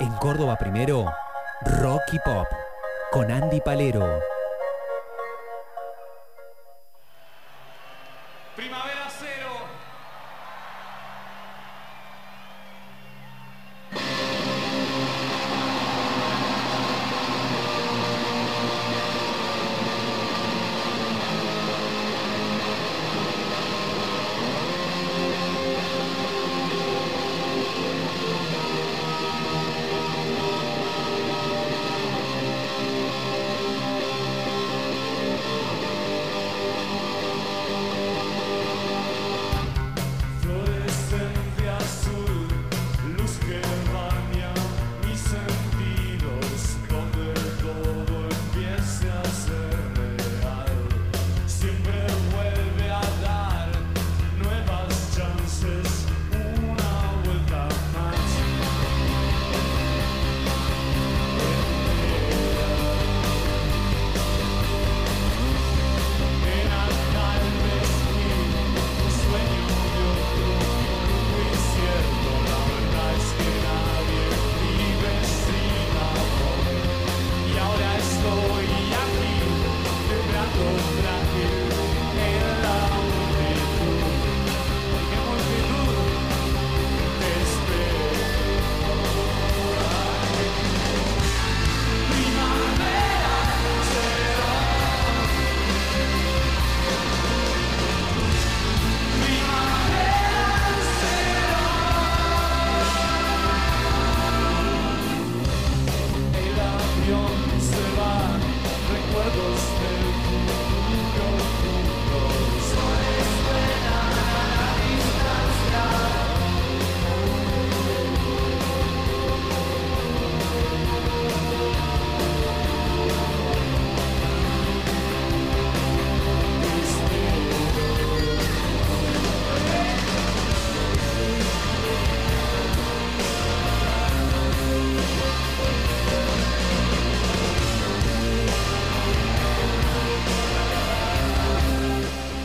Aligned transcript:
En 0.00 0.14
Córdoba 0.14 0.56
primero, 0.56 1.12
Rocky 1.60 2.18
Pop, 2.24 2.46
con 3.12 3.30
Andy 3.30 3.60
Palero. 3.60 4.29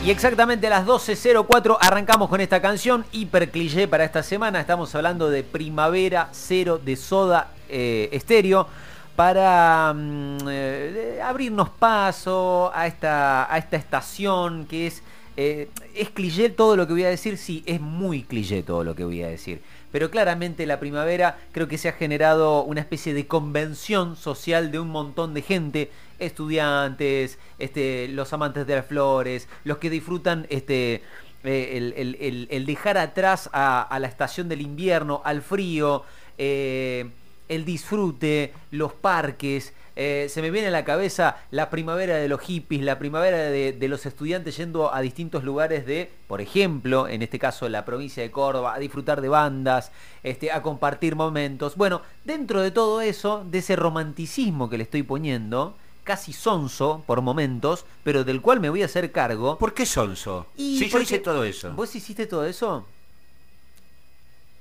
Y 0.06 0.10
exactamente 0.12 0.68
a 0.68 0.70
las 0.70 0.86
12.04 0.86 1.78
arrancamos 1.80 2.28
con 2.28 2.40
esta 2.40 2.62
canción, 2.62 3.04
hiper 3.10 3.50
cliché 3.50 3.88
para 3.88 4.04
esta 4.04 4.22
semana. 4.22 4.60
Estamos 4.60 4.94
hablando 4.94 5.30
de 5.30 5.42
Primavera 5.42 6.28
Cero 6.30 6.78
de 6.78 6.94
Soda 6.94 7.50
eh, 7.68 8.08
Estéreo 8.12 8.68
para 9.16 9.92
mm, 9.92 10.38
eh, 10.48 11.20
abrirnos 11.24 11.70
paso 11.70 12.70
a 12.72 12.86
esta, 12.86 13.52
a 13.52 13.58
esta 13.58 13.76
estación 13.76 14.66
que 14.66 14.86
es... 14.86 15.02
eh, 15.36 15.70
¿Es 15.92 16.10
cliché 16.10 16.50
todo 16.50 16.76
lo 16.76 16.86
que 16.86 16.92
voy 16.92 17.02
a 17.02 17.08
decir? 17.08 17.36
Sí, 17.36 17.64
es 17.66 17.80
muy 17.80 18.22
cliché 18.22 18.62
todo 18.62 18.84
lo 18.84 18.94
que 18.94 19.02
voy 19.02 19.24
a 19.24 19.26
decir. 19.26 19.60
Pero 19.90 20.08
claramente 20.12 20.66
la 20.66 20.78
primavera 20.78 21.36
creo 21.50 21.66
que 21.66 21.78
se 21.78 21.88
ha 21.88 21.92
generado 21.92 22.62
una 22.62 22.80
especie 22.80 23.12
de 23.12 23.26
convención 23.26 24.14
social 24.14 24.70
de 24.70 24.78
un 24.78 24.88
montón 24.88 25.34
de 25.34 25.42
gente, 25.42 25.90
estudiantes, 26.18 27.38
este, 27.58 28.08
los 28.08 28.32
amantes 28.32 28.66
de 28.66 28.76
las 28.76 28.86
flores, 28.86 29.48
los 29.64 29.78
que 29.78 29.90
disfrutan 29.90 30.46
este, 30.50 31.02
eh, 31.44 31.76
el, 31.76 32.16
el- 32.18 32.48
el- 32.50 32.66
dejar 32.66 32.98
atrás 32.98 33.50
a, 33.52 33.82
a 33.82 33.98
la 33.98 34.08
estación 34.08 34.48
del 34.48 34.60
invierno, 34.60 35.22
al 35.24 35.42
frío, 35.42 36.02
eh, 36.38 37.10
el 37.48 37.64
disfrute, 37.64 38.52
los 38.70 38.92
parques. 38.92 39.72
eh, 39.98 40.26
se 40.28 40.42
me 40.42 40.50
viene 40.50 40.68
a 40.68 40.70
la 40.70 40.84
cabeza 40.84 41.38
la 41.50 41.70
primavera 41.70 42.16
de 42.16 42.28
los 42.28 42.40
hippies, 42.42 42.82
la 42.82 42.98
primavera 42.98 43.38
de, 43.38 43.72
de 43.72 43.88
los 43.88 44.04
estudiantes 44.04 44.56
yendo 44.58 44.92
a 44.92 45.00
distintos 45.00 45.42
lugares 45.42 45.86
de, 45.86 46.10
por 46.26 46.42
ejemplo, 46.42 47.08
en 47.08 47.22
este 47.22 47.38
caso 47.38 47.66
la 47.70 47.86
provincia 47.86 48.22
de 48.22 48.30
Córdoba, 48.30 48.74
a 48.74 48.78
disfrutar 48.78 49.22
de 49.22 49.28
bandas, 49.30 49.92
este, 50.22 50.50
a 50.52 50.60
compartir 50.60 51.14
momentos. 51.16 51.76
Bueno, 51.76 52.02
dentro 52.26 52.60
de 52.60 52.72
todo 52.72 53.00
eso, 53.00 53.42
de 53.48 53.58
ese 53.58 53.74
romanticismo 53.76 54.68
que 54.68 54.76
le 54.76 54.82
estoy 54.84 55.02
poniendo, 55.02 55.76
casi 56.06 56.32
sonso 56.32 57.02
por 57.06 57.20
momentos, 57.20 57.84
pero 58.02 58.24
del 58.24 58.40
cual 58.40 58.60
me 58.60 58.70
voy 58.70 58.80
a 58.80 58.86
hacer 58.86 59.12
cargo. 59.12 59.58
¿Por 59.58 59.74
qué 59.74 59.84
sonso? 59.84 60.46
Y 60.56 60.78
Sí, 60.78 60.88
yo 60.88 61.00
hice 61.00 61.18
todo 61.18 61.44
eso. 61.44 61.72
¿Vos 61.74 61.94
hiciste 61.94 62.26
todo 62.26 62.46
eso? 62.46 62.86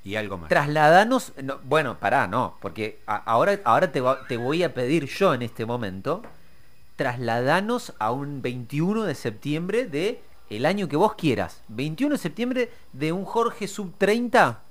Y 0.04 0.16
algo 0.16 0.38
más. 0.38 0.50
Trasladanos, 0.50 1.32
no, 1.42 1.60
bueno, 1.64 1.98
pará, 2.00 2.28
no, 2.28 2.58
porque 2.62 3.00
a- 3.08 3.16
ahora, 3.16 3.60
ahora 3.64 3.92
te, 3.92 4.02
va- 4.02 4.28
te 4.28 4.38
voy 4.38 4.62
a 4.64 4.74
pedir 4.74 5.06
yo 5.06 5.34
en 5.34 5.42
este 5.42 5.66
momento, 5.66 6.22
trasladanos 6.96 7.94
a 8.00 8.12
un 8.12 8.42
21 8.42 9.04
de 9.04 9.16
septiembre 9.16 9.86
de 9.86 10.22
el 10.50 10.66
año 10.66 10.88
que 10.88 10.96
vos 10.96 11.16
quieras. 11.16 11.62
21 11.70 12.16
de 12.16 12.20
septiembre 12.22 12.72
de 12.94 13.12
un 13.14 13.26
Jorge 13.26 13.68
sub 13.68 13.94
30. 13.98 14.62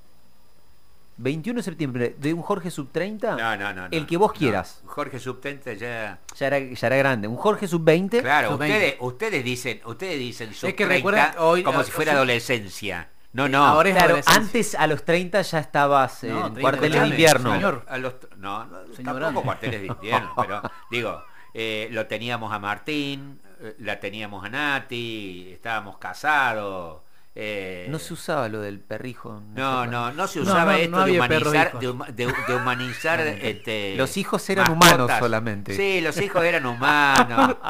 21 1.16 1.58
de 1.58 1.62
septiembre 1.62 2.16
de 2.18 2.34
un 2.34 2.42
Jorge 2.42 2.70
sub 2.70 2.90
30. 2.90 3.36
No, 3.36 3.56
no, 3.56 3.72
no. 3.72 3.82
no, 3.82 3.88
El 3.90 4.06
que 4.06 4.16
vos 4.16 4.32
no. 4.32 4.38
quieras. 4.38 4.82
Jorge 4.86 5.18
Subtente 5.18 5.76
ya. 5.76 6.18
Ya, 6.36 6.46
era, 6.46 6.58
ya 6.58 6.86
era 6.86 6.96
grande. 6.96 7.28
Un 7.28 7.36
Jorge 7.36 7.68
sub 7.68 7.84
20. 7.84 8.20
Claro, 8.22 8.48
Sub 8.50 8.60
ustedes, 8.60 8.96
ustedes 9.00 9.44
dicen, 9.44 9.80
ustedes 9.84 10.18
dicen 10.18 10.52
sub 10.54 10.68
que 10.70 10.84
30 10.84 10.94
recuerda, 10.94 11.34
hoy- 11.38 11.62
como 11.62 11.78
hoy- 11.78 11.84
si 11.84 11.90
fuera 11.92 12.12
sub- 12.12 12.16
adolescencia. 12.16 13.08
No, 13.32 13.48
no. 13.48 13.64
Ahora 13.64 13.88
es 13.90 13.96
Claro, 13.96 14.20
antes 14.26 14.74
a 14.76 14.86
los 14.86 15.04
30 15.04 15.42
ya 15.42 15.58
estabas 15.58 16.22
No, 16.22 16.28
en 16.28 16.42
30, 16.54 16.60
cuartel 16.60 16.92
de 16.92 17.06
invierno. 17.08 17.52
señor. 17.52 17.84
A 17.88 17.98
los, 17.98 18.14
no, 18.36 18.64
no 18.66 18.94
Señor 18.94 19.20
tampoco 19.20 19.44
cuarteles 19.46 19.80
de 19.80 19.86
invierno, 19.88 20.32
pero 20.36 20.62
digo, 20.90 21.20
eh, 21.52 21.88
lo 21.90 22.06
teníamos 22.06 22.52
a 22.52 22.58
Martín, 22.60 23.40
eh, 23.60 23.74
la 23.78 23.98
teníamos 23.98 24.44
a 24.44 24.48
Nati, 24.50 25.48
estábamos 25.52 25.98
casados. 25.98 27.02
Eh, 27.36 27.86
No 27.90 27.98
se 27.98 28.12
usaba 28.14 28.48
lo 28.48 28.60
del 28.60 28.80
perrijo. 28.80 29.42
no, 29.54 29.86
no, 29.86 30.12
no 30.12 30.26
se 30.28 30.40
usaba 30.40 30.72
no, 30.72 30.78
esto 30.78 30.90
no 30.98 31.04
de 31.04 31.12
humanizar, 31.12 31.78
de, 31.78 31.88
huma- 31.90 32.06
de- 32.08 32.32
de 32.46 32.54
humanizar 32.56 33.20
este, 33.42 33.94
Los 33.96 34.16
hijos 34.16 34.48
eran 34.50 34.70
humanos 34.70 35.10
solamente. 35.18 35.74
Sí, 35.74 36.00
los 36.00 36.16
hijos 36.20 36.44
eran 36.44 36.64
humanos. 36.66 37.56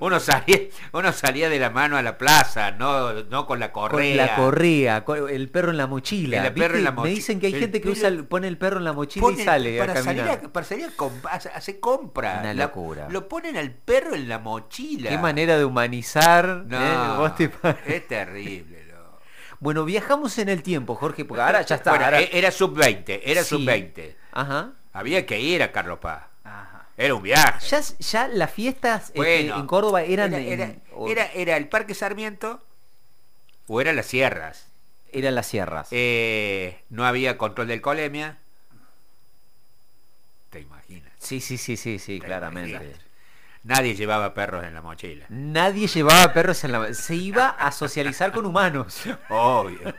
Uno 0.00 0.20
salía, 0.20 0.60
uno 0.92 1.12
salía 1.12 1.48
de 1.48 1.58
la 1.58 1.70
mano 1.70 1.96
a 1.96 2.02
la 2.02 2.16
plaza, 2.18 2.70
no, 2.70 3.24
no 3.24 3.46
con 3.46 3.58
la 3.58 3.72
Con 3.72 3.88
correa. 3.90 4.14
la 4.26 4.36
correa, 4.36 5.04
con 5.04 5.28
el 5.28 5.48
perro 5.48 5.72
en 5.72 5.76
la 5.76 5.88
mochila. 5.88 6.46
El 6.46 6.54
perro 6.54 6.78
en 6.78 6.84
la 6.84 6.92
Me 6.92 7.08
dicen 7.10 7.40
que 7.40 7.48
hay 7.48 7.54
el 7.54 7.58
gente 7.58 7.80
que 7.80 7.88
usa 7.90 8.08
pone 8.28 8.46
el 8.46 8.56
perro 8.58 8.78
en 8.78 8.84
la 8.84 8.92
mochila 8.92 9.26
y 9.32 9.36
sale 9.44 9.82
a 9.82 9.86
para 9.86 10.00
salir 10.00 10.22
a, 10.22 10.40
para 10.52 10.64
salir 10.64 10.84
a 10.84 10.96
comp- 10.96 11.26
a 11.28 11.34
hacer- 11.34 11.80
compra. 11.80 12.38
Una 12.42 12.54
La- 12.54 12.66
locura. 12.66 13.08
lo 13.10 13.26
ponen 13.26 13.56
al 13.56 13.72
perro 13.72 14.14
en 14.14 14.28
la 14.28 14.38
mochila. 14.38 15.10
Qué 15.10 15.18
manera 15.18 15.58
de 15.58 15.64
humanizar. 15.64 16.62
No, 16.68 16.78
¿eh? 16.80 17.16
Vos 17.18 17.34
te- 17.34 17.50
es 17.86 18.06
terrible. 18.06 18.77
Bueno, 19.60 19.84
viajamos 19.84 20.38
en 20.38 20.48
el 20.48 20.62
tiempo, 20.62 20.94
Jorge, 20.94 21.24
porque 21.24 21.42
ahora 21.42 21.62
ya 21.62 21.76
está. 21.76 21.90
Bueno, 21.90 22.04
ahora- 22.06 22.20
e- 22.20 22.30
era 22.32 22.50
sub-20, 22.50 23.20
era 23.24 23.42
Sí. 23.42 23.50
sub-20. 23.50 24.14
Ajá. 24.32 24.72
Había 24.92 25.26
que 25.26 25.40
ir 25.40 25.62
a 25.62 25.72
Carlos 25.72 25.98
Paz. 25.98 26.24
Ajá. 26.44 26.86
Era 26.96 27.14
un 27.14 27.22
viaje. 27.22 27.66
Ya, 27.68 27.80
ya 27.98 28.28
las 28.28 28.50
fiestas 28.52 29.06
este, 29.08 29.18
Bueno, 29.18 29.58
en 29.58 29.66
Córdoba 29.66 30.02
eran, 30.02 30.32
Era, 30.34 30.42
en- 30.42 30.52
era, 30.60 30.74
o- 30.94 31.08
era- 31.10 31.26
era 31.32 31.56
el 31.56 31.68
Parque 31.68 31.94
Sarmiento 31.94 32.62
o 33.66 33.80
eran 33.80 33.96
las 33.96 34.06
sierras. 34.06 34.66
eran 35.12 35.34
las 35.34 35.46
sierras. 35.46 35.88
Eh, 35.90 36.82
no 36.90 37.04
había 37.06 37.38
control 37.38 37.66
de 37.68 37.74
alcoholemia. 37.74 38.36
Sí, 41.18 41.40
sí, 41.40 41.58
sí, 41.58 41.76
sí, 41.76 41.98
sí, 41.98 42.20
claramente. 42.20 42.94
Nadie 43.68 43.94
llevaba 43.94 44.32
perros 44.32 44.64
en 44.64 44.72
la 44.72 44.80
mochila. 44.80 45.26
Nadie 45.28 45.86
llevaba 45.88 46.32
perros 46.32 46.64
en 46.64 46.72
la... 46.72 46.94
Se 46.94 47.14
iba 47.14 47.48
a 47.50 47.70
socializar 47.70 48.32
con 48.32 48.46
humanos. 48.46 49.02
Obvio. 49.28 49.94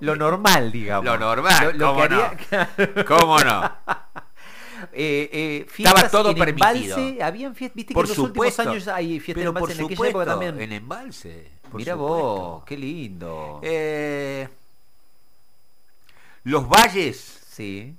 Lo 0.00 0.14
normal, 0.14 0.70
digamos. 0.70 1.04
Lo 1.04 1.18
normal, 1.18 1.76
Lo, 1.76 1.92
lo 1.92 1.96
que 1.96 2.08
¿cómo 2.08 2.22
haría- 2.84 3.04
¿Cómo 3.04 3.38
no? 3.40 3.72
Eh, 4.92 5.30
eh, 5.32 5.66
Estaba 5.78 6.08
todo 6.10 6.30
en 6.30 6.36
permitido. 6.36 6.98
embalse, 6.98 7.22
habían 7.22 7.54
fiestas, 7.54 7.74
viste 7.76 7.94
Por 7.94 8.04
que 8.06 8.12
en 8.12 8.18
los 8.18 8.26
supuesto. 8.28 8.62
últimos 8.62 8.86
años 8.86 8.88
hay 8.94 9.18
fiestas 9.18 9.40
Pero 9.40 9.50
en 9.50 9.54
por 9.56 9.70
en 9.70 9.76
aquella 9.76 9.88
supuesto, 9.94 10.20
época 10.22 10.30
también. 10.32 10.60
en 10.60 10.72
embalse. 10.72 11.50
Mira 11.72 11.94
vos, 11.94 12.64
qué 12.64 12.76
lindo. 12.76 13.60
Eh, 13.62 14.46
los 16.44 16.68
valles 16.68 17.16
sí. 17.50 17.96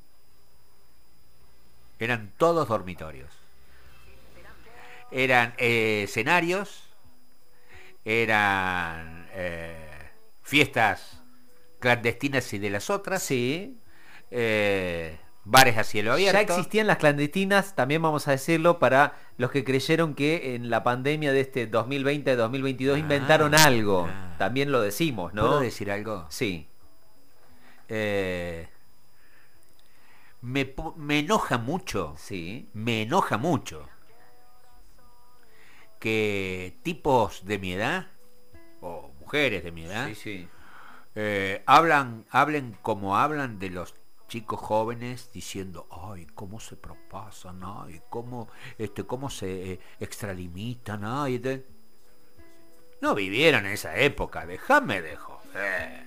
eran 2.00 2.32
todos 2.38 2.68
dormitorios. 2.68 3.32
Eran 5.18 5.54
eh, 5.58 6.02
escenarios, 6.04 6.90
eran 8.04 9.28
eh, 9.34 9.78
fiestas 10.44 11.24
clandestinas 11.80 12.52
y 12.54 12.60
de 12.60 12.70
las 12.70 12.90
otras, 12.90 13.24
Sí. 13.24 13.78
eh, 14.32 15.18
bares 15.46 15.78
a 15.78 15.84
cielo 15.84 16.12
abierto. 16.14 16.34
Ya 16.38 16.42
existían 16.42 16.88
las 16.88 16.98
clandestinas, 16.98 17.76
también 17.76 18.02
vamos 18.02 18.28
a 18.28 18.32
decirlo, 18.32 18.78
para 18.80 19.14
los 19.38 19.52
que 19.52 19.64
creyeron 19.64 20.16
que 20.16 20.56
en 20.56 20.70
la 20.70 20.84
pandemia 20.84 21.32
de 21.32 21.40
este 21.42 21.72
2020-2022 21.72 22.96
Ah, 22.96 23.00
inventaron 23.00 23.56
algo. 23.56 24.08
ah. 24.10 24.36
También 24.38 24.72
lo 24.72 24.82
decimos, 24.82 25.34
¿no? 25.34 25.44
¿Puedo 25.48 25.60
decir 25.62 25.92
algo? 25.92 26.26
Sí. 26.30 26.68
Eh, 27.88 28.68
me, 30.42 30.74
me 30.98 31.20
enoja 31.20 31.58
mucho, 31.58 32.16
Sí. 32.18 32.70
me 32.74 33.04
enoja 33.04 33.38
mucho 33.38 33.88
que 36.00 36.78
tipos 36.84 37.46
de 37.46 37.60
mi 37.60 37.74
edad, 37.74 38.08
o 38.82 39.12
mujeres 39.20 39.64
de 39.64 39.72
mi 39.72 39.86
edad, 39.86 40.08
Sí, 40.10 40.16
sí. 40.16 40.48
eh, 41.16 41.64
hablan, 41.66 42.26
hablen 42.30 42.78
como 42.82 43.18
hablan 43.18 43.60
de 43.60 43.70
los 43.70 43.96
chicos 44.28 44.60
jóvenes 44.60 45.32
diciendo, 45.34 45.88
ay, 45.92 46.26
cómo 46.34 46.60
se 46.60 46.76
propasan, 46.76 47.62
ay, 47.64 48.02
cómo, 48.10 48.50
este, 48.78 49.04
cómo 49.06 49.30
se 49.30 49.74
eh, 49.74 49.80
extralimitan, 50.00 51.04
ay, 51.04 51.38
de-". 51.38 51.66
no 53.02 53.14
vivieron 53.16 53.66
esa 53.66 53.96
época, 53.98 54.46
déjame 54.46 55.02
de 55.02 55.16
joder. 55.16 56.05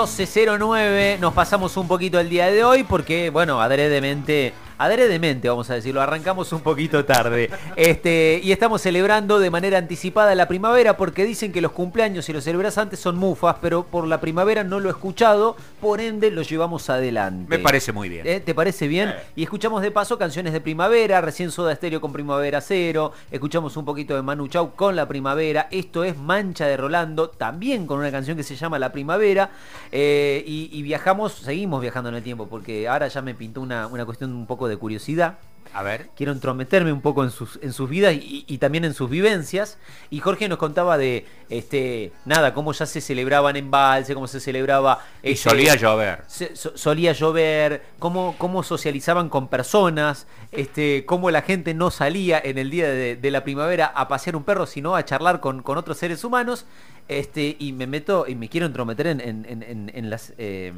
12.09, 0.00 1.18
nos 1.18 1.34
pasamos 1.34 1.76
un 1.76 1.86
poquito 1.86 2.18
el 2.18 2.30
día 2.30 2.50
de 2.50 2.64
hoy 2.64 2.84
porque, 2.84 3.28
bueno, 3.28 3.60
adredemente, 3.60 4.54
adredemente 4.80 5.46
vamos 5.50 5.68
a 5.68 5.74
decirlo, 5.74 6.00
arrancamos 6.00 6.54
un 6.54 6.62
poquito 6.62 7.04
tarde. 7.04 7.50
Este, 7.76 8.40
y 8.42 8.50
estamos 8.50 8.80
celebrando 8.80 9.38
de 9.38 9.50
manera 9.50 9.76
anticipada 9.76 10.34
la 10.34 10.48
primavera 10.48 10.96
porque 10.96 11.26
dicen 11.26 11.52
que 11.52 11.60
los 11.60 11.72
cumpleaños 11.72 12.26
y 12.30 12.32
los 12.32 12.44
celebras 12.44 12.78
antes 12.78 12.98
son 12.98 13.18
mufas, 13.18 13.56
pero 13.60 13.84
por 13.84 14.06
la 14.06 14.20
primavera 14.22 14.64
no 14.64 14.80
lo 14.80 14.88
he 14.88 14.92
escuchado, 14.92 15.54
por 15.82 16.00
ende 16.00 16.30
lo 16.30 16.40
llevamos 16.40 16.88
adelante. 16.88 17.44
Me 17.50 17.58
parece 17.58 17.92
muy 17.92 18.08
bien. 18.08 18.26
¿Eh? 18.26 18.40
¿Te 18.40 18.54
parece 18.54 18.88
bien? 18.88 19.14
Y 19.36 19.42
escuchamos 19.42 19.82
de 19.82 19.90
paso 19.90 20.16
canciones 20.16 20.54
de 20.54 20.62
primavera, 20.62 21.20
recién 21.20 21.50
Soda 21.50 21.74
Stereo 21.76 22.00
con 22.00 22.14
Primavera 22.14 22.62
Cero, 22.62 23.12
escuchamos 23.30 23.76
un 23.76 23.84
poquito 23.84 24.14
de 24.16 24.22
Manu 24.22 24.48
Chao 24.48 24.70
con 24.74 24.96
La 24.96 25.06
Primavera, 25.06 25.68
esto 25.70 26.04
es 26.04 26.16
Mancha 26.16 26.66
de 26.66 26.78
Rolando, 26.78 27.28
también 27.28 27.86
con 27.86 27.98
una 27.98 28.10
canción 28.10 28.34
que 28.34 28.44
se 28.44 28.56
llama 28.56 28.78
La 28.78 28.92
Primavera, 28.92 29.50
eh, 29.92 30.42
y, 30.46 30.70
y 30.72 30.80
viajamos, 30.80 31.32
seguimos 31.32 31.82
viajando 31.82 32.08
en 32.08 32.14
el 32.14 32.22
tiempo, 32.22 32.46
porque 32.46 32.88
ahora 32.88 33.08
ya 33.08 33.20
me 33.20 33.34
pintó 33.34 33.60
una, 33.60 33.86
una 33.86 34.06
cuestión 34.06 34.32
un 34.32 34.46
poco 34.46 34.68
de 34.69 34.69
curiosidad. 34.76 35.38
A 35.72 35.84
ver. 35.84 36.10
Quiero 36.16 36.32
entrometerme 36.32 36.92
un 36.92 37.00
poco 37.00 37.22
en 37.22 37.30
sus, 37.30 37.60
en 37.62 37.72
sus 37.72 37.88
vidas 37.88 38.12
y, 38.14 38.44
y 38.48 38.58
también 38.58 38.84
en 38.84 38.92
sus 38.92 39.08
vivencias. 39.08 39.78
Y 40.10 40.18
Jorge 40.18 40.48
nos 40.48 40.58
contaba 40.58 40.98
de, 40.98 41.26
este, 41.48 42.10
nada, 42.24 42.54
cómo 42.54 42.72
ya 42.72 42.86
se 42.86 43.00
celebraban 43.00 43.54
en 43.54 43.70
Balse, 43.70 44.14
cómo 44.14 44.26
se 44.26 44.40
celebraba... 44.40 45.04
Y 45.22 45.30
este, 45.32 45.48
solía 45.48 45.76
llover. 45.76 46.24
se- 46.26 46.56
so- 46.56 46.76
solía 46.76 47.12
llover, 47.12 47.84
cómo, 48.00 48.34
cómo 48.36 48.64
socializaban 48.64 49.28
con 49.28 49.46
personas, 49.46 50.26
este, 50.50 51.04
cómo 51.06 51.30
la 51.30 51.42
gente 51.42 51.72
no 51.72 51.92
salía 51.92 52.40
en 52.42 52.58
el 52.58 52.68
día 52.68 52.88
de, 52.88 53.14
de 53.14 53.30
la 53.30 53.44
primavera 53.44 53.86
a 53.86 54.08
pasear 54.08 54.34
un 54.34 54.42
perro, 54.42 54.66
sino 54.66 54.96
a 54.96 55.04
charlar 55.04 55.38
con, 55.38 55.62
con 55.62 55.78
otros 55.78 55.98
seres 55.98 56.24
humanos. 56.24 56.66
Este, 57.10 57.56
y 57.58 57.72
me 57.72 57.88
meto 57.88 58.24
y 58.28 58.36
me 58.36 58.48
quiero 58.48 58.66
entrometer 58.66 59.08
en, 59.08 59.20
en- 59.20 59.90
en- 59.92 60.10
las 60.10 60.32
eh, 60.38 60.72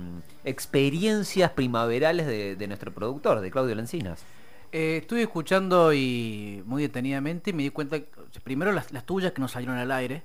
experiencias 0.45 1.51
primaverales 1.51 2.27
de, 2.27 2.57
de 2.57 2.67
nuestro 2.69 2.91
productor, 2.91 3.41
de 3.41 3.51
Claudio 3.51 3.75
Lencinas. 3.75 4.25
Eh, 4.73 4.97
estuve 5.03 5.21
escuchando 5.21 5.93
y 5.93 6.63
muy 6.65 6.81
detenidamente 6.81 7.51
y 7.51 7.53
me 7.53 7.63
di 7.65 7.69
cuenta, 7.69 7.99
que, 8.01 8.09
primero 8.43 8.73
las, 8.73 8.93
las 8.93 9.05
tuyas 9.05 9.33
que 9.33 9.43
no 9.43 9.49
salieron 9.49 9.77
al 9.77 9.93
aire, 9.93 10.23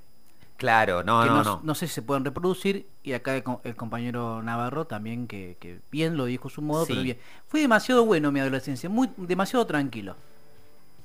Claro, 0.56 1.04
no, 1.04 1.22
que 1.22 1.28
no, 1.28 1.44
no, 1.44 1.60
no. 1.62 1.74
sé 1.74 1.86
si 1.86 1.92
se 1.94 2.02
pueden 2.02 2.24
reproducir, 2.24 2.86
y 3.02 3.12
acá 3.12 3.36
el, 3.36 3.44
el 3.64 3.76
compañero 3.76 4.42
Navarro 4.42 4.86
también, 4.86 5.28
que, 5.28 5.56
que 5.60 5.78
bien 5.92 6.16
lo 6.16 6.24
dijo 6.24 6.48
a 6.48 6.50
su 6.50 6.62
modo, 6.62 6.86
Sí. 6.86 6.92
pero 6.94 7.02
bien. 7.02 7.18
Fue 7.48 7.60
demasiado 7.60 8.04
bueno 8.06 8.32
mi 8.32 8.40
adolescencia, 8.40 8.88
muy 8.88 9.10
demasiado 9.18 9.66
tranquilo, 9.66 10.16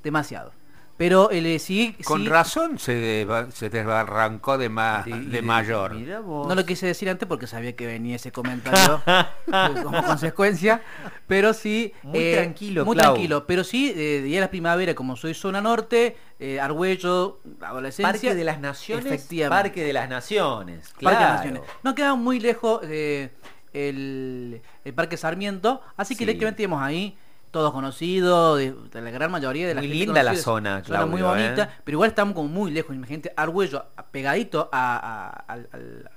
demasiado. 0.01 0.53
Pero 0.95 1.31
el 1.31 1.59
sí, 1.59 1.95
Con 2.05 2.21
sí, 2.21 2.29
razón 2.29 2.77
se, 2.77 2.93
deba- 2.93 3.49
se 3.51 3.69
desbarrancó 3.71 4.59
de, 4.59 4.69
ma- 4.69 5.03
de 5.03 5.41
mayor. 5.41 5.95
No 5.95 6.53
lo 6.53 6.65
quise 6.65 6.85
decir 6.85 7.09
antes 7.09 7.27
porque 7.27 7.47
sabía 7.47 7.75
que 7.75 7.87
venía 7.87 8.15
ese 8.17 8.31
comentario 8.31 9.01
como 9.83 10.03
consecuencia, 10.03 10.81
pero 11.25 11.53
sí... 11.53 11.93
Muy 12.03 12.33
tranquilo, 12.33 12.85
Muy 12.85 12.95
Clau. 12.95 13.13
tranquilo, 13.13 13.47
pero 13.47 13.63
sí, 13.63 13.91
eh, 13.95 14.21
día 14.23 14.35
de 14.37 14.41
la 14.41 14.49
primavera, 14.51 14.93
como 14.93 15.15
soy 15.15 15.33
zona 15.33 15.61
norte, 15.61 16.15
eh, 16.39 16.59
Argüello, 16.59 17.39
adolescencia... 17.61 18.11
Parque 18.11 18.35
de 18.35 18.43
las 18.43 18.59
Naciones. 18.59 19.05
Efectivamente. 19.07 19.63
Parque 19.63 19.83
de 19.83 19.93
las 19.93 20.07
Naciones. 20.07 20.89
Parque 21.01 21.17
Claro. 21.17 21.33
Naciones. 21.35 21.61
No 21.81 21.95
quedaba 21.95 22.15
muy 22.15 22.39
lejos 22.39 22.81
eh, 22.83 23.31
el, 23.73 24.61
el 24.85 24.93
Parque 24.93 25.17
Sarmiento, 25.17 25.81
así 25.97 26.13
que 26.15 26.19
Sí. 26.19 26.25
directamente 26.25 26.61
íbamos 26.63 26.83
ahí, 26.83 27.17
todos 27.53 27.71
conocidos, 27.71 28.57
de, 28.57 28.73
de 28.91 29.01
la 29.01 29.11
gran 29.11 29.29
mayoría 29.31 29.67
de 29.67 29.75
la 29.75 29.81
Muy 29.81 29.87
gente 29.89 30.05
linda 30.07 30.23
la 30.23 30.35
zona, 30.35 30.83
Zona 30.83 31.05
muy 31.05 31.21
bonita, 31.21 31.63
¿eh? 31.63 31.69
pero 31.83 31.95
igual 31.97 32.09
estamos 32.09 32.33
como 32.33 32.49
muy 32.49 32.71
lejos. 32.71 32.95
Imagínate, 32.95 33.31
Argüello, 33.37 33.85
pegadito 34.11 34.69
a, 34.73 35.57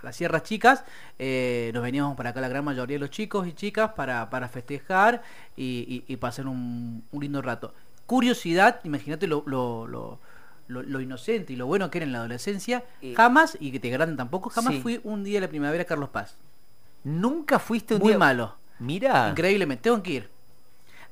las 0.02 0.16
sierras 0.16 0.42
chicas, 0.44 0.82
eh, 1.18 1.70
nos 1.74 1.82
veníamos 1.82 2.16
para 2.16 2.30
acá 2.30 2.40
la 2.40 2.48
gran 2.48 2.64
mayoría 2.64 2.94
de 2.96 3.00
los 3.00 3.10
chicos 3.10 3.46
y 3.46 3.52
chicas 3.52 3.92
para, 3.92 4.30
para 4.30 4.48
festejar 4.48 5.22
y, 5.56 6.04
y- 6.08 6.12
y 6.12 6.16
pasar 6.16 6.46
un, 6.48 7.04
un 7.12 7.20
lindo 7.22 7.42
rato. 7.42 7.74
Curiosidad, 8.06 8.80
imagínate 8.84 9.26
lo, 9.26 9.42
lo- 9.46 9.86
lo- 9.86 10.18
lo- 10.68 10.82
lo 10.82 11.00
inocente 11.02 11.52
y 11.52 11.56
lo 11.56 11.66
bueno 11.66 11.90
que 11.90 11.98
era 11.98 12.06
en 12.06 12.12
la 12.12 12.18
adolescencia, 12.20 12.82
Eh, 13.02 13.12
jamás, 13.14 13.58
y 13.60 13.72
que 13.72 13.78
te 13.78 13.90
granden 13.90 14.16
tampoco, 14.16 14.48
jamás 14.48 14.72
sí. 14.74 14.80
fui 14.80 15.00
un 15.04 15.22
día 15.22 15.34
de 15.36 15.46
la 15.46 15.48
primavera 15.50 15.82
a 15.82 15.86
Carlos 15.86 16.08
Paz. 16.08 16.36
Nunca 17.04 17.58
fuiste 17.58 17.94
un 17.94 18.00
Muy 18.00 18.08
día- 18.12 18.18
malo. 18.18 18.54
Mira. 18.78 19.28
Increíblemente, 19.30 19.82
tengo 19.84 20.02
que 20.02 20.10
ir. 20.12 20.35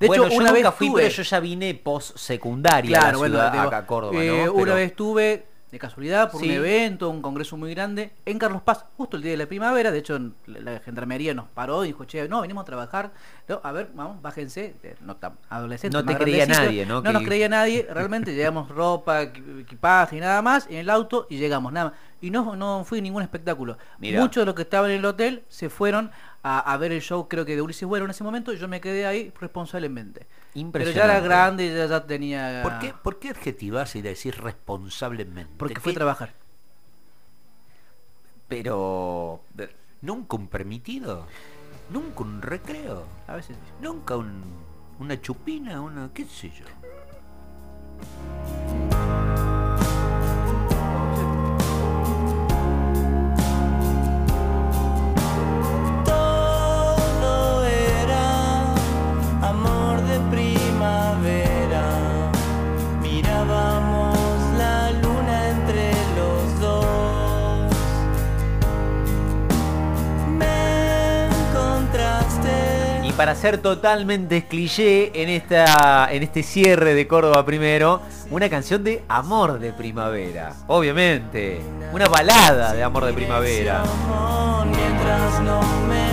De 0.00 0.06
bueno, 0.06 0.24
hecho, 0.24 0.32
yo 0.32 0.36
una 0.40 0.50
nunca 0.52 0.68
vez 0.70 0.74
fui, 0.78 0.88
tuve, 0.88 1.02
pero 1.02 1.14
yo 1.14 1.22
ya 1.22 1.40
vine 1.40 1.74
post 1.74 2.16
secundaria 2.16 2.98
claro, 2.98 3.06
a 3.08 3.12
la 3.12 3.18
bueno, 3.18 3.34
ciudad, 3.36 3.52
digo, 3.52 3.64
acá 3.64 3.76
a 3.78 3.86
Córdoba, 3.86 4.22
eh, 4.24 4.42
¿no? 4.46 4.52
una 4.52 4.62
Pero- 4.64 4.74
vez 4.76 4.86
estuve 4.90 5.46
de 5.70 5.78
casualidad 5.80 6.30
por 6.30 6.40
Sí. 6.40 6.46
un 6.50 6.54
evento, 6.54 7.10
un 7.10 7.20
congreso 7.20 7.56
muy 7.56 7.74
grande 7.74 8.12
en 8.26 8.38
Carlos 8.38 8.62
Paz, 8.62 8.84
justo 8.96 9.16
el 9.16 9.24
día 9.24 9.32
de 9.32 9.38
la 9.38 9.46
primavera. 9.46 9.90
De 9.90 9.98
hecho, 9.98 10.16
la, 10.46 10.78
gendarmería 10.78 11.34
nos 11.34 11.48
paró 11.48 11.82
y 11.84 11.88
dijo, 11.88 12.04
che, 12.04 12.28
no, 12.28 12.42
venimos 12.42 12.62
a 12.62 12.64
trabajar. 12.64 13.10
No, 13.48 13.60
a 13.64 13.72
ver, 13.72 13.90
vamos, 13.92 14.22
bájense. 14.22 14.76
Eh, 14.84 14.94
No, 15.00 15.16
adolescentes. 15.50 16.00
No 16.04 16.08
te 16.08 16.16
creía 16.16 16.46
nadie, 16.46 16.86
¿no? 16.86 17.02
No 17.02 17.12
nos 17.12 17.22
Que- 17.22 17.26
creía 17.28 17.48
nadie. 17.48 17.88
Realmente 17.90 18.34
llevamos 18.36 18.68
ropa, 18.70 19.22
equi- 19.24 19.62
equipaje 19.62 20.16
y 20.16 20.20
nada 20.20 20.40
más 20.42 20.68
en 20.68 20.76
el 20.76 20.88
auto 20.90 21.26
y 21.28 21.38
llegamos, 21.38 21.72
nada 21.72 21.90
más. 21.90 21.98
Y 22.20 22.30
no, 22.30 22.54
no 22.54 22.84
fui 22.84 23.02
ningún 23.02 23.22
espectáculo. 23.24 23.76
Mirá. 23.98 24.20
Muchos 24.20 24.42
de 24.42 24.46
los 24.46 24.54
que 24.54 24.62
estaban 24.62 24.92
en 24.92 24.98
el 24.98 25.04
hotel 25.04 25.42
se 25.48 25.70
fueron 25.70 26.12
a, 26.44 26.60
a 26.60 26.76
ver 26.76 26.92
el 26.92 27.00
show, 27.00 27.26
creo 27.26 27.44
que 27.44 27.56
de 27.56 27.62
Ulises 27.62 27.88
Bueno 27.88 28.04
en 28.04 28.10
ese 28.12 28.22
momento, 28.22 28.52
yo 28.52 28.68
me 28.68 28.80
quedé 28.80 29.06
ahí 29.06 29.32
responsablemente. 29.40 30.20
Pero 30.20 30.28
ya 30.54 30.60
Impresionante. 30.60 31.10
era 31.16 31.20
grande, 31.20 31.74
ya, 31.76 31.86
ya 31.86 32.06
tenía... 32.06 32.60
¿Por 32.62 32.78
qué, 32.78 32.94
¿Por 33.02 33.18
qué 33.18 33.30
adjetivas 33.30 33.96
y 33.96 34.02
decir 34.02 34.36
responsablemente? 34.40 35.52
Porque 35.56 35.80
fue 35.80 35.90
a 35.90 35.94
¿Qué- 35.94 35.98
trabajar. 35.98 36.34
Pero... 38.48 39.40
Nunca 40.02 40.36
un 40.36 40.48
permitido, 40.48 41.26
nunca 41.90 42.20
un 42.22 42.42
recreo, 42.42 43.06
A 43.26 43.36
veces. 43.36 43.56
nunca 43.80 44.16
un, 44.18 44.42
una 44.98 45.18
chupina, 45.18 45.80
una 45.80 46.10
qué 46.12 46.26
sé 46.26 46.50
yo. 46.50 46.66
Para 73.16 73.34
ser 73.34 73.58
totalmente 73.58 74.46
cliché 74.46 75.22
en 75.22 75.28
esta 75.28 76.12
en 76.12 76.22
este 76.22 76.42
cierre 76.42 76.94
de 76.94 77.06
Córdoba 77.06 77.44
primero, 77.44 78.00
una 78.30 78.48
canción 78.48 78.82
de 78.84 79.02
amor 79.08 79.58
de 79.58 79.72
primavera, 79.72 80.54
obviamente, 80.66 81.60
una 81.92 82.08
balada 82.08 82.72
de 82.72 82.82
amor 82.82 83.04
de 83.04 83.12
primavera. 83.12 83.82
Mientras 84.66 85.40
no 85.42 85.60
me. 85.88 86.04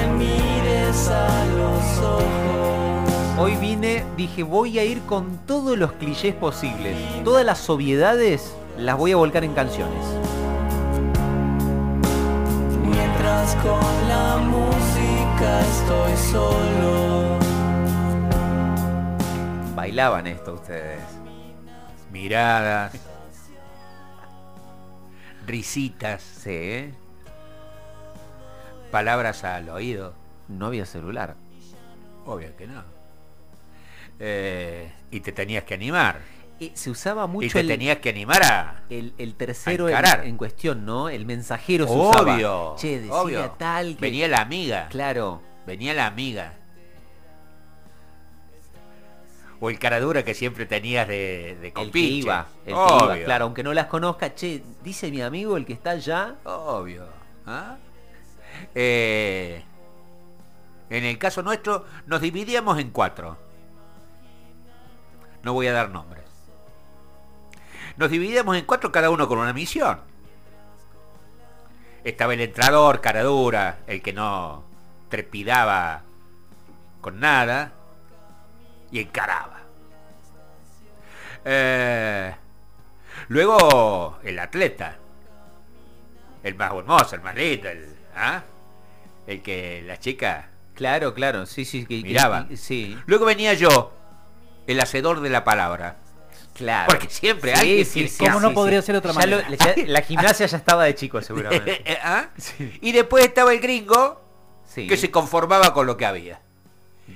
Hoy 3.38 3.56
vine, 3.56 4.04
dije, 4.18 4.44
voy 4.44 4.78
a 4.78 4.84
ir 4.84 5.02
con 5.02 5.40
todos 5.48 5.76
los 5.76 5.94
clichés 5.94 6.36
posibles. 6.36 6.96
Todas 7.24 7.44
las 7.44 7.68
obviedades 7.72 8.54
las 8.78 8.98
voy 8.98 9.14
a 9.14 9.16
volcar 9.16 9.44
en 9.44 9.54
canciones. 9.54 10.06
Estoy 15.44 16.18
solo. 16.32 17.40
Bailaban 19.76 20.28
esto 20.28 20.54
ustedes. 20.54 21.02
Miradas, 22.12 22.94
risitas, 25.48 26.22
Sí, 26.22 26.50
¿eh? 26.52 26.94
palabras 28.92 29.44
al 29.44 29.70
oído. 29.70 30.14
no 30.50 30.68
había 30.68 30.86
celular. 30.86 31.36
Obvio 32.26 32.56
que 32.58 32.68
no. 32.68 32.84
Eh, 34.20 34.92
y 35.10 35.22
te 35.22 35.32
tenías 35.32 35.64
que 35.64 35.74
animar. 35.74 36.20
Eh, 36.62 36.72
se 36.76 36.92
usaba 36.92 37.26
Y 37.26 37.28
mucho 37.28 37.54
te 37.54 37.62
el, 37.62 37.68
tenías 37.68 37.98
que 37.98 38.10
animar 38.10 38.44
a... 38.44 38.84
el, 38.92 39.16
el 39.18 39.34
tercero 39.34 39.88
a 39.88 40.24
en, 40.24 40.38
cuestión, 40.38 40.86
¿no? 40.86 41.10
El 41.10 41.26
mensajero 41.26 41.88
se 41.88 41.94
usaba. 41.94 42.36
Obvio. 42.36 42.76
Che, 42.78 43.00
decía 43.00 43.16
obvio. 43.16 43.52
tal 43.58 43.96
que... 43.96 44.02
Venía 44.02 44.28
la 44.28 44.42
amiga. 44.42 44.88
Claro. 44.90 45.42
Venía 45.66 45.96
la 45.96 46.06
amiga. 46.06 46.54
O 49.60 49.72
el 49.72 49.80
cara 49.80 50.00
dura 50.00 50.24
que 50.24 50.36
siempre 50.36 50.68
tenías 50.68 51.08
de, 51.08 51.58
de 51.60 51.74
El 51.76 51.92
que 51.92 52.00
iba, 52.00 52.48
el 52.66 52.74
que 52.74 52.80
Obvio. 52.80 53.16
iba, 53.16 53.26
claro, 53.26 53.46
aunque 53.46 53.64
no 53.64 53.74
las 53.74 53.88
conozca, 53.88 54.36
che, 54.36 54.62
dice 54.84 55.10
mi 55.10 55.22
amigo 55.22 55.58
el 55.58 55.66
que 55.66 55.74
está 55.74 55.92
allá, 55.92 56.36
Obvio. 56.44 57.08
¿ah? 57.48 57.78
Eh, 58.76 59.64
en 60.92 61.04
el 61.06 61.18
caso 61.18 61.42
nuestro 61.42 61.86
nos 62.06 62.22
dividíamos 62.22 62.78
en 62.78 62.92
cuatro. 62.92 63.38
No 65.42 65.54
voy 65.54 65.66
a 65.66 65.74
dar 65.74 65.90
nombres. 65.90 66.31
Nos 67.98 68.10
dividíamos 68.10 68.58
en 68.58 68.66
cuatro 68.66 68.92
cada 68.92 69.10
uno 69.10 69.28
con 69.28 69.40
una 69.40 69.54
misión. 69.54 70.00
Estaba 72.04 72.34
el 72.34 72.42
entrador, 72.42 73.00
cara 73.02 73.22
dura, 73.24 73.80
el 73.88 74.02
que 74.02 74.14
no 74.14 74.64
trepidaba 75.10 76.02
con 77.02 77.20
nada 77.20 77.74
y 78.92 79.00
encaraba. 79.00 79.60
Eh, 81.46 82.36
luego 83.28 84.20
el 84.24 84.40
atleta, 84.40 84.96
el 86.44 86.56
más 86.56 86.74
hermoso, 86.74 87.16
el 87.16 87.22
más 87.22 87.36
lindo, 87.36 87.70
el, 87.70 87.96
¿ah? 88.16 88.44
el 89.28 89.42
que 89.42 89.84
la 89.86 89.98
chica 90.00 90.50
claro, 90.76 91.14
claro, 91.14 91.46
sí, 91.46 91.66
sí, 91.66 91.86
que, 91.86 92.02
que- 92.02 92.08
Miraba. 92.10 92.48
sí, 92.56 92.98
Luego 93.06 93.26
venía 93.26 93.54
yo, 93.54 93.92
el 94.68 94.80
hacedor 94.80 95.20
de 95.22 95.30
la 95.30 95.44
palabra. 95.44 95.98
Claro. 96.56 96.88
Porque 96.90 97.10
siempre 97.10 97.54
Sí, 97.56 97.60
alguien 97.62 97.86
sí, 97.86 98.08
sí, 98.08 98.18
que 98.18 98.26
¿Cómo 98.26 98.40
no 98.40 98.54
podría 98.54 98.82
ser 98.82 98.96
otra 98.96 99.12
Ya 99.14 99.26
lo- 99.26 99.38
manera? 99.44 99.76
ya- 99.76 99.84
la 99.88 100.02
gimnasia 100.02 100.46
ya 100.46 100.58
estaba 100.58 100.84
de 100.86 100.96
chico 100.96 101.22
seguramente. 101.22 101.84
¿Ah? 102.04 102.30
Y 102.82 102.92
después 102.92 103.26
estaba 103.26 103.54
el 103.54 103.60
gringo 103.60 104.22
que 104.76 104.96
se 104.98 105.12
conformaba 105.12 105.74
con 105.74 105.86
lo 105.88 105.98
que 105.98 106.06
había. 106.06 106.40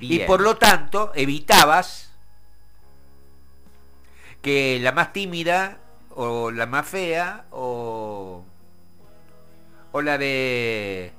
Y 0.02 0.20
por 0.20 0.42
lo 0.42 0.58
tanto 0.58 1.12
evitabas 1.16 2.12
que 4.42 4.80
la 4.82 4.92
más 4.92 5.14
tímida 5.14 5.78
o 6.14 6.52
la 6.52 6.66
más 6.66 6.86
fea 6.88 7.46
o, 7.52 8.44
o 9.92 10.02
la 10.02 10.18
de 10.18 11.12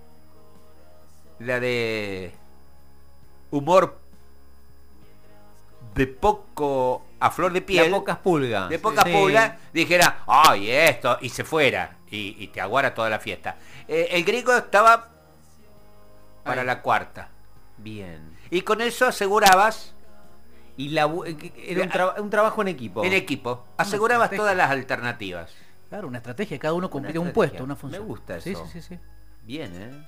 la 1.39 1.59
de 1.61 2.33
humor 3.51 3.99
de 5.95 6.07
poco 6.07 7.06
a 7.21 7.31
flor 7.31 7.53
de 7.53 7.63
piel 7.63 7.91
La 7.91 7.97
pocas 7.99 8.19
pulgas. 8.19 8.69
de 8.69 8.79
poca 8.79 9.03
Sí. 9.05 9.13
pulga 9.13 9.59
dijera 9.73 10.19
ay 10.27 10.71
esto 10.71 11.19
y 11.21 11.29
se 11.31 11.45
fuera 11.45 11.97
y, 12.11 12.37
y 12.39 12.49
te 12.49 12.61
aguara 12.61 12.95
toda 12.95 13.09
la 13.11 13.19
fiesta 13.19 13.57
Eh, 13.89 14.09
el 14.13 14.25
gringo 14.25 14.53
estaba 14.55 15.09
para 16.45 16.63
la 16.65 16.83
cuarta 16.83 17.29
Bien. 17.79 18.37
y 18.51 18.61
con 18.63 18.81
eso 18.81 19.07
asegurabas 19.07 19.95
Y 20.77 20.91
la, 20.91 21.05
eh, 21.27 21.53
era 21.69 21.83
un, 21.85 21.89
traba- 21.89 22.21
un 22.21 22.31
trabajo 22.31 22.61
en 22.63 22.69
equipo. 22.69 23.03
en 23.05 23.13
equipo 23.15 23.65
asegurabas 23.79 24.31
todas 24.31 24.57
las 24.57 24.71
alternativas 24.71 25.53
Claro, 25.89 26.09
una 26.09 26.19
estrategia, 26.19 26.59
cada 26.59 26.75
uno 26.75 26.91
cumplía 26.91 27.21
un 27.21 27.33
puesto, 27.33 27.63
una 27.63 27.77
función. 27.77 28.03
Me 28.03 28.09
gusta 28.09 28.41
Sí, 28.41 28.51
eso. 28.51 28.67
sí, 28.67 28.81
sí, 28.83 28.95
sí. 28.97 28.99
Bien, 29.45 29.71
¿eh? 29.73 30.07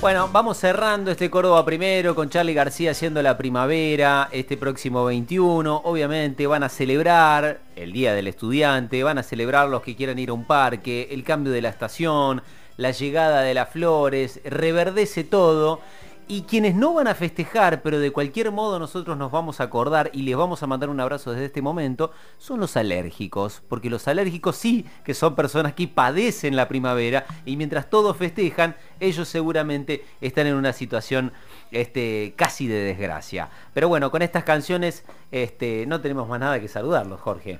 Bueno, 0.00 0.30
vamos 0.32 0.56
cerrando 0.56 1.10
este 1.10 1.28
Córdoba 1.28 1.62
primero 1.66 2.14
con 2.14 2.30
Charlie 2.30 2.54
García 2.54 2.92
haciendo 2.92 3.20
la 3.20 3.36
primavera 3.36 4.30
este 4.32 4.56
próximo 4.56 5.04
21. 5.04 5.82
Obviamente 5.84 6.46
van 6.46 6.62
a 6.62 6.70
celebrar 6.70 7.60
el 7.76 7.92
Día 7.92 8.14
del 8.14 8.26
Estudiante, 8.26 9.02
van 9.02 9.18
a 9.18 9.22
celebrar 9.22 9.68
los 9.68 9.82
que 9.82 9.96
quieran 9.96 10.18
ir 10.18 10.30
a 10.30 10.32
un 10.32 10.46
parque, 10.46 11.08
el 11.10 11.22
cambio 11.22 11.52
de 11.52 11.60
la 11.60 11.68
estación, 11.68 12.42
la 12.78 12.92
llegada 12.92 13.42
de 13.42 13.52
las 13.52 13.68
flores, 13.68 14.40
reverdece 14.44 15.22
todo. 15.22 15.82
Y 16.30 16.42
quienes 16.42 16.76
no 16.76 16.94
van 16.94 17.08
a 17.08 17.16
festejar, 17.16 17.82
pero 17.82 17.98
de 17.98 18.12
cualquier 18.12 18.52
modo 18.52 18.78
nosotros 18.78 19.18
nos 19.18 19.32
vamos 19.32 19.58
a 19.58 19.64
acordar 19.64 20.12
y 20.12 20.22
les 20.22 20.36
vamos 20.36 20.62
a 20.62 20.68
mandar 20.68 20.88
un 20.88 21.00
abrazo 21.00 21.32
desde 21.32 21.46
este 21.46 21.60
momento, 21.60 22.12
son 22.38 22.60
los 22.60 22.76
alérgicos. 22.76 23.62
Porque 23.68 23.90
los 23.90 24.06
alérgicos 24.06 24.54
sí 24.54 24.86
que 25.04 25.12
son 25.12 25.34
personas 25.34 25.72
que 25.74 25.88
padecen 25.88 26.54
la 26.54 26.68
primavera 26.68 27.26
y 27.44 27.56
mientras 27.56 27.90
todos 27.90 28.16
festejan, 28.16 28.76
ellos 29.00 29.26
seguramente 29.26 30.04
están 30.20 30.46
en 30.46 30.54
una 30.54 30.72
situación 30.72 31.32
este, 31.72 32.32
casi 32.36 32.68
de 32.68 32.78
desgracia. 32.78 33.48
Pero 33.74 33.88
bueno, 33.88 34.12
con 34.12 34.22
estas 34.22 34.44
canciones 34.44 35.04
este, 35.32 35.84
no 35.88 36.00
tenemos 36.00 36.28
más 36.28 36.38
nada 36.38 36.60
que 36.60 36.68
saludarlos, 36.68 37.20
Jorge. 37.20 37.58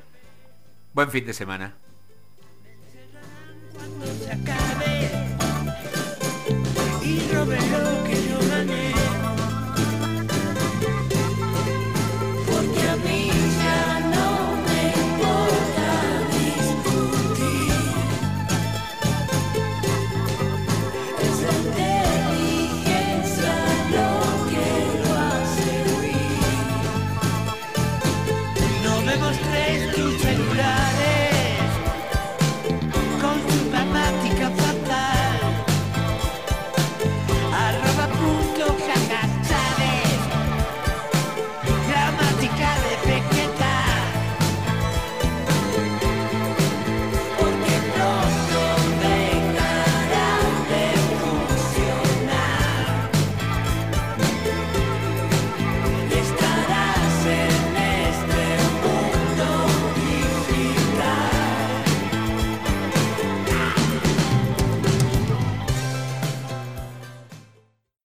Buen 0.94 1.10
fin 1.10 1.26
de 1.26 1.32
semana. 1.32 1.74